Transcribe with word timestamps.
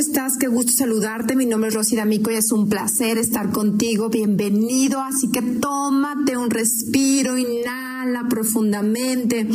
estás? 0.00 0.38
Qué 0.38 0.48
gusto 0.48 0.72
saludarte. 0.72 1.36
Mi 1.36 1.44
nombre 1.44 1.68
es 1.68 1.74
Rosy 1.74 1.94
D'Amico 1.94 2.30
y 2.30 2.34
es 2.34 2.52
un 2.52 2.70
placer 2.70 3.18
estar 3.18 3.50
contigo. 3.50 4.08
Bienvenido. 4.08 4.98
Así 5.02 5.30
que 5.30 5.42
tómate 5.42 6.38
un 6.38 6.48
respiro, 6.48 7.36
inhala 7.36 8.26
profundamente. 8.28 9.46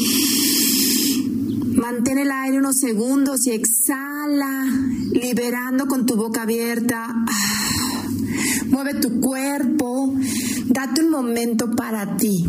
Mantén 1.75 2.19
el 2.19 2.29
aire 2.29 2.59
unos 2.59 2.77
segundos 2.77 3.47
y 3.47 3.51
exhala, 3.51 4.65
liberando 5.11 5.87
con 5.87 6.05
tu 6.05 6.15
boca 6.15 6.43
abierta. 6.43 7.25
Mueve 8.69 8.93
tu 8.95 9.19
cuerpo. 9.19 10.13
Date 10.67 11.01
un 11.01 11.09
momento 11.09 11.71
para 11.71 12.17
ti. 12.17 12.45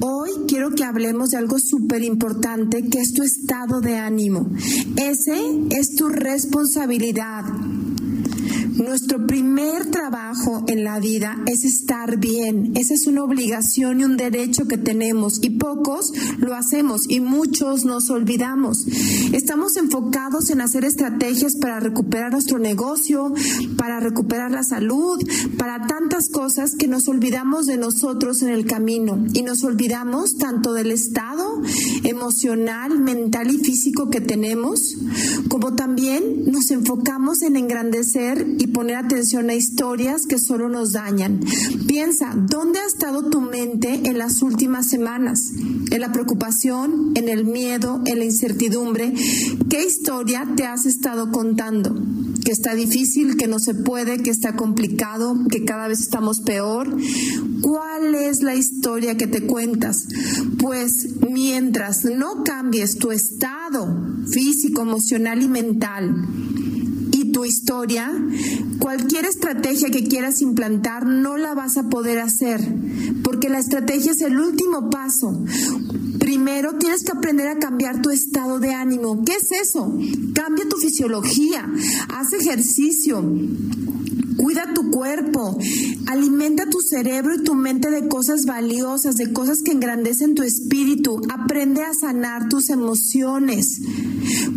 Hoy 0.00 0.30
quiero 0.48 0.70
que 0.70 0.84
hablemos 0.84 1.30
de 1.30 1.38
algo 1.38 1.58
súper 1.58 2.02
importante 2.02 2.88
que 2.88 3.00
es 3.00 3.12
tu 3.12 3.22
estado 3.22 3.80
de 3.80 3.96
ánimo. 3.96 4.50
Ese 4.96 5.36
es 5.70 5.94
tu 5.94 6.08
responsabilidad. 6.08 7.44
Nuestro 8.76 9.26
primer 9.26 9.86
trabajo 9.90 10.64
en 10.66 10.84
la 10.84 11.00
vida 11.00 11.38
es 11.46 11.64
estar 11.64 12.18
bien. 12.18 12.72
Esa 12.76 12.92
es 12.92 13.06
una 13.06 13.24
obligación 13.24 14.00
y 14.00 14.04
un 14.04 14.18
derecho 14.18 14.68
que 14.68 14.76
tenemos 14.76 15.38
y 15.42 15.50
pocos 15.50 16.12
lo 16.38 16.54
hacemos 16.54 17.08
y 17.08 17.20
muchos 17.20 17.86
nos 17.86 18.10
olvidamos. 18.10 18.86
Estamos 19.32 19.76
enfocados 19.78 20.50
en 20.50 20.60
hacer 20.60 20.84
estrategias 20.84 21.56
para 21.56 21.80
recuperar 21.80 22.32
nuestro 22.32 22.58
negocio, 22.58 23.32
para 23.78 23.98
recuperar 23.98 24.50
la 24.50 24.62
salud, 24.62 25.18
para 25.56 25.86
tantas 25.86 26.28
cosas 26.28 26.74
que 26.74 26.86
nos 26.86 27.08
olvidamos 27.08 27.64
de 27.64 27.78
nosotros 27.78 28.42
en 28.42 28.50
el 28.50 28.66
camino 28.66 29.24
y 29.32 29.42
nos 29.42 29.64
olvidamos 29.64 30.36
tanto 30.36 30.74
del 30.74 30.90
estado 30.90 31.62
emocional, 32.04 33.00
mental 33.00 33.50
y 33.50 33.58
físico 33.58 34.10
que 34.10 34.20
tenemos, 34.20 34.96
como 35.48 35.74
también 35.74 36.44
nos 36.46 36.70
enfocamos 36.70 37.40
en 37.42 37.56
engrandecer 37.56 38.46
y 38.58 38.65
poner 38.66 38.96
atención 38.96 39.50
a 39.50 39.54
historias 39.54 40.26
que 40.26 40.38
solo 40.38 40.68
nos 40.68 40.92
dañan. 40.92 41.40
Piensa, 41.86 42.34
¿dónde 42.36 42.80
ha 42.80 42.86
estado 42.86 43.30
tu 43.30 43.40
mente 43.40 44.00
en 44.04 44.18
las 44.18 44.42
últimas 44.42 44.88
semanas? 44.88 45.52
¿En 45.90 46.00
la 46.00 46.12
preocupación, 46.12 47.12
en 47.14 47.28
el 47.28 47.44
miedo, 47.44 48.02
en 48.06 48.18
la 48.18 48.24
incertidumbre? 48.24 49.12
¿Qué 49.68 49.84
historia 49.84 50.46
te 50.56 50.64
has 50.64 50.86
estado 50.86 51.30
contando? 51.30 51.94
que 52.46 52.52
está 52.52 52.76
difícil, 52.76 53.36
que 53.36 53.48
no 53.48 53.58
se 53.58 53.74
puede, 53.74 54.22
que 54.22 54.30
está 54.30 54.54
complicado, 54.54 55.36
que 55.50 55.64
cada 55.64 55.88
vez 55.88 55.98
estamos 55.98 56.40
peor. 56.42 56.96
¿Cuál 57.60 58.14
es 58.14 58.40
la 58.40 58.54
historia 58.54 59.16
que 59.16 59.26
te 59.26 59.48
cuentas? 59.48 60.06
Pues 60.60 61.08
mientras 61.28 62.04
no 62.04 62.44
cambies 62.44 62.98
tu 62.98 63.10
estado 63.10 63.92
físico, 64.30 64.82
emocional 64.82 65.42
y 65.42 65.48
mental, 65.48 66.14
tu 67.36 67.44
historia, 67.44 68.10
cualquier 68.78 69.26
estrategia 69.26 69.90
que 69.90 70.08
quieras 70.08 70.40
implantar 70.40 71.04
no 71.04 71.36
la 71.36 71.52
vas 71.52 71.76
a 71.76 71.90
poder 71.90 72.18
hacer, 72.18 72.58
porque 73.22 73.50
la 73.50 73.58
estrategia 73.58 74.12
es 74.12 74.22
el 74.22 74.40
último 74.40 74.88
paso. 74.88 75.44
Primero 76.18 76.78
tienes 76.78 77.04
que 77.04 77.12
aprender 77.12 77.48
a 77.48 77.58
cambiar 77.58 78.00
tu 78.00 78.08
estado 78.08 78.58
de 78.58 78.72
ánimo. 78.72 79.22
¿Qué 79.22 79.34
es 79.34 79.52
eso? 79.52 79.94
Cambia 80.32 80.66
tu 80.66 80.78
fisiología, 80.78 81.70
haz 82.08 82.32
ejercicio, 82.32 83.22
Cuida 84.36 84.74
tu 84.74 84.90
cuerpo, 84.90 85.58
alimenta 86.06 86.68
tu 86.68 86.80
cerebro 86.80 87.34
y 87.34 87.42
tu 87.42 87.54
mente 87.54 87.90
de 87.90 88.06
cosas 88.06 88.44
valiosas, 88.44 89.16
de 89.16 89.32
cosas 89.32 89.62
que 89.62 89.72
engrandecen 89.72 90.34
tu 90.34 90.42
espíritu. 90.42 91.20
Aprende 91.30 91.82
a 91.82 91.94
sanar 91.94 92.48
tus 92.48 92.68
emociones. 92.68 93.80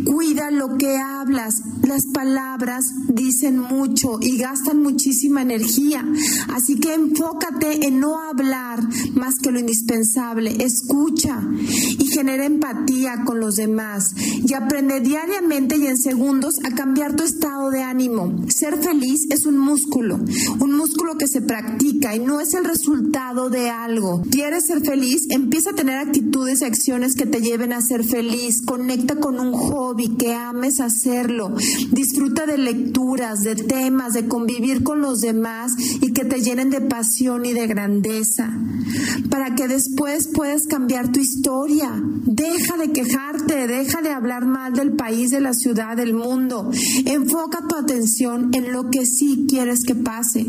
Cuida 0.06 0.52
lo 0.52 0.78
que 0.78 0.98
hablas. 0.98 1.62
Las 1.90 2.06
palabras 2.06 2.86
dicen 3.08 3.58
mucho 3.58 4.20
y 4.22 4.38
gastan 4.38 4.84
muchísima 4.84 5.42
energía. 5.42 6.06
Así 6.54 6.80
que 6.80 6.94
enfócate 6.94 7.88
en 7.88 8.00
no 8.00 8.20
hablar 8.20 8.88
más 9.16 9.40
que 9.40 9.52
lo 9.52 9.60
indispensable. 9.60 10.64
Escucha 10.64 11.42
y 11.98 12.06
genera 12.06 12.46
empatía 12.46 13.24
con 13.26 13.40
los 13.40 13.56
demás. 13.56 14.14
Y 14.46 14.54
aprende 14.54 15.00
diariamente 15.00 15.78
y 15.78 15.88
en 15.88 15.98
segundos 15.98 16.60
a 16.64 16.76
cambiar 16.76 17.16
tu 17.16 17.24
estado 17.24 17.72
de 17.72 17.82
ánimo. 17.82 18.36
Ser 18.50 18.78
feliz 18.78 19.26
es 19.32 19.48
un 19.48 19.58
músculo, 19.58 20.20
un 20.60 20.78
músculo 20.78 21.18
que 21.18 21.28
se 21.28 21.42
practica 21.42 22.16
y 22.16 22.20
no 22.20 22.40
es 22.40 22.54
el 22.54 22.66
resultado 22.66 23.50
de 23.50 23.72
algo. 23.72 24.22
¿Quieres 24.30 24.68
ser 24.68 24.82
feliz? 24.86 25.26
Empieza 25.32 25.72
a 25.72 25.76
tener 25.76 25.98
actitudes 25.98 26.62
y 26.62 26.66
acciones 26.66 27.16
que 27.16 27.26
te 27.26 27.42
lleven 27.42 27.74
a 27.74 27.82
ser 27.82 28.04
feliz. 28.04 28.62
Conecta 28.62 29.16
con 29.16 29.40
un 29.40 29.54
hobby 29.54 30.16
que 30.18 30.36
ames 30.36 30.80
hacerlo. 30.80 31.56
Disfruta 31.92 32.46
de 32.46 32.58
lecturas, 32.58 33.42
de 33.42 33.56
temas, 33.56 34.14
de 34.14 34.28
convivir 34.28 34.84
con 34.84 35.02
los 35.02 35.22
demás 35.22 35.74
y 36.02 36.14
que 36.14 36.26
te 36.26 36.42
llenen 36.42 36.70
de 36.70 36.82
pasión 36.82 37.46
y 37.46 37.54
de 37.54 37.68
grandeza. 37.68 38.58
Para 39.30 39.56
que 39.56 39.68
después 39.68 40.30
puedas 40.34 40.66
cambiar 40.68 41.12
tu 41.12 41.20
historia. 41.20 41.92
Deja 42.26 42.78
de 42.78 42.92
quejarte, 42.92 43.68
deja 43.68 44.02
de 44.02 44.12
hablar 44.12 44.46
mal 44.46 44.74
del 44.74 44.94
país, 44.94 45.32
de 45.32 45.42
la 45.42 45.54
ciudad, 45.54 45.98
del 45.98 46.14
mundo. 46.14 46.72
Enfoca 47.06 47.68
tu 47.68 47.76
atención 47.76 48.52
en 48.54 48.72
lo 48.72 48.90
que 48.90 49.06
sí 49.06 49.46
quieres 49.48 49.84
que 49.84 49.96
pase. 49.96 50.46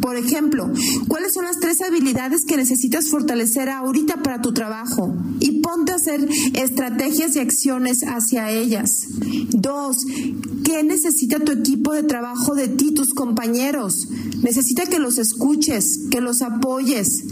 Por 0.00 0.16
ejemplo, 0.16 0.70
¿cuáles 1.08 1.34
son 1.34 1.44
las 1.44 1.60
tres 1.60 1.80
habilidades 1.80 2.44
que 2.44 2.56
necesitas 2.56 3.08
fortalecer 3.08 3.68
ahorita 3.68 4.22
para 4.22 4.40
tu 4.40 4.52
trabajo? 4.52 5.14
Y 5.40 5.60
ponte 5.60 5.92
a 5.92 5.96
hacer 5.96 6.28
estrategias 6.54 7.36
y 7.36 7.40
acciones 7.40 8.02
hacia 8.02 8.50
ellas. 8.50 9.06
Dos, 9.50 9.98
¿qué 10.64 10.82
necesita 10.82 11.38
tu 11.38 11.52
equipo 11.52 11.92
de 11.92 12.02
trabajo 12.02 12.54
de 12.54 12.68
ti, 12.68 12.92
tus 12.92 13.14
compañeros? 13.14 14.08
Necesita 14.42 14.86
que 14.86 14.98
los 14.98 15.18
escuches, 15.18 16.00
que 16.10 16.20
los 16.20 16.42
apoyes, 16.42 17.24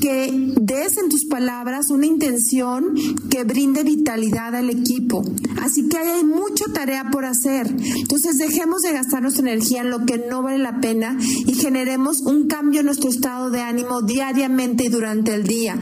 que 0.00 0.30
des 0.60 0.98
en 0.98 1.08
tus 1.08 1.24
palabras 1.24 1.90
una 1.90 2.06
intención 2.06 2.94
que 3.30 3.44
brinde 3.44 3.82
vitalidad 3.82 4.54
al 4.54 4.70
equipo. 4.70 5.24
Así 5.60 5.88
que 5.88 5.96
hay 5.96 6.24
mucha 6.24 6.66
tarea 6.72 7.10
por 7.10 7.24
hacer. 7.24 7.74
Entonces 7.96 8.38
dejemos 8.38 8.82
de 8.82 8.92
gastar 8.92 9.22
nuestra 9.22 9.42
energía 9.42 9.80
en 9.80 9.90
lo 9.90 10.04
que 10.04 10.18
no 10.18 10.42
vale 10.42 10.58
la 10.58 10.80
pena 10.80 11.18
y 11.20 11.54
generemos 11.54 12.20
un 12.20 12.46
cambio 12.46 12.80
en 12.80 12.86
nuestro 12.86 13.10
estado 13.10 13.50
de 13.50 13.60
ánimo 13.60 14.02
diariamente 14.02 14.84
y 14.84 14.88
durante 14.88 15.34
el 15.34 15.44
día. 15.44 15.78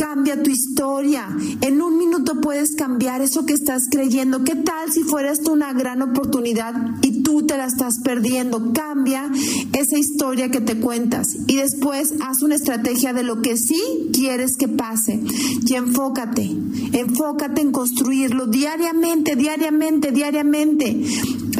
Cambia 0.00 0.42
tu 0.42 0.48
historia. 0.48 1.28
En 1.60 1.82
un 1.82 1.98
minuto 1.98 2.40
puedes 2.40 2.74
cambiar 2.74 3.20
eso 3.20 3.44
que 3.44 3.52
estás 3.52 3.82
creyendo. 3.90 4.44
¿Qué 4.44 4.56
tal 4.56 4.90
si 4.90 5.02
fuera 5.02 5.30
esto 5.30 5.52
una 5.52 5.74
gran 5.74 6.00
oportunidad 6.00 6.72
y 7.02 7.22
tú 7.22 7.42
te 7.44 7.58
la 7.58 7.66
estás 7.66 8.00
perdiendo? 8.02 8.72
Cambia 8.72 9.30
esa 9.78 9.98
historia 9.98 10.50
que 10.50 10.62
te 10.62 10.80
cuentas 10.80 11.36
y 11.46 11.56
después 11.56 12.14
haz 12.22 12.40
una 12.40 12.54
estrategia 12.54 13.12
de 13.12 13.24
lo 13.24 13.42
que 13.42 13.58
sí 13.58 13.82
quieres 14.14 14.56
que 14.56 14.68
pase 14.68 15.20
y 15.66 15.74
enfócate. 15.74 16.50
Enfócate 16.94 17.60
en 17.60 17.70
construirlo 17.70 18.46
diariamente, 18.46 19.36
diariamente, 19.36 20.12
diariamente 20.12 21.04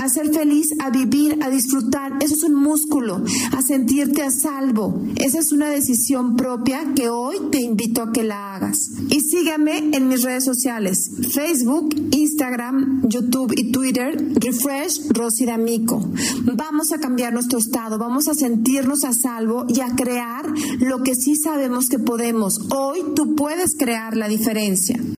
a 0.00 0.08
ser 0.08 0.32
feliz, 0.32 0.70
a 0.78 0.90
vivir, 0.90 1.38
a 1.42 1.50
disfrutar. 1.50 2.12
Eso 2.20 2.34
es 2.34 2.42
un 2.42 2.54
músculo, 2.54 3.22
a 3.52 3.62
sentirte 3.62 4.22
a 4.22 4.30
salvo. 4.30 5.02
Esa 5.16 5.38
es 5.38 5.52
una 5.52 5.68
decisión 5.68 6.36
propia 6.36 6.94
que 6.96 7.10
hoy 7.10 7.36
te 7.50 7.60
invito 7.60 8.02
a 8.02 8.10
que 8.10 8.24
la 8.24 8.54
hagas. 8.54 8.90
Y 9.10 9.20
sígueme 9.20 9.90
en 9.92 10.08
mis 10.08 10.22
redes 10.22 10.44
sociales, 10.44 11.10
Facebook, 11.32 11.94
Instagram, 12.12 13.02
YouTube 13.08 13.52
y 13.56 13.70
Twitter, 13.72 14.16
Refresh 14.36 15.10
Rosy 15.10 15.44
D'Amico. 15.44 16.10
Vamos 16.44 16.92
a 16.92 16.98
cambiar 16.98 17.32
nuestro 17.32 17.58
estado, 17.58 17.98
vamos 17.98 18.28
a 18.28 18.34
sentirnos 18.34 19.04
a 19.04 19.12
salvo 19.12 19.66
y 19.68 19.80
a 19.80 19.94
crear 19.94 20.46
lo 20.80 21.02
que 21.02 21.14
sí 21.14 21.36
sabemos 21.36 21.88
que 21.88 21.98
podemos. 21.98 22.58
Hoy 22.70 23.00
tú 23.14 23.34
puedes 23.34 23.76
crear 23.76 24.16
la 24.16 24.28
diferencia. 24.28 25.00